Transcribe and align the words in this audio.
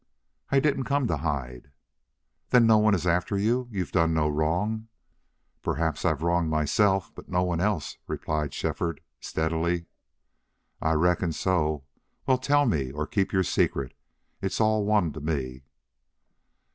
"I 0.49 0.59
didn't 0.59 0.85
come 0.85 1.05
to 1.09 1.17
hide." 1.17 1.69
"Then 2.49 2.65
no 2.65 2.79
one 2.79 2.95
is 2.95 3.05
after 3.05 3.37
you? 3.37 3.67
You've 3.71 3.91
done 3.91 4.15
no 4.15 4.27
wrong?" 4.29 4.87
"Perhaps 5.61 6.05
I 6.05 6.13
wronged 6.13 6.49
myself, 6.49 7.13
but 7.13 7.29
no 7.29 7.43
one 7.43 7.61
else," 7.61 7.99
replied 8.07 8.51
Shefford, 8.51 9.01
steadily. 9.19 9.85
"I 10.81 10.93
reckoned 10.93 11.35
so. 11.35 11.83
Well, 12.25 12.39
tell 12.39 12.65
me, 12.65 12.91
or 12.91 13.05
keep 13.05 13.31
your 13.31 13.43
secret 13.43 13.93
it's 14.41 14.59
all 14.59 14.85
one 14.85 15.13
to 15.13 15.21
me." 15.21 15.65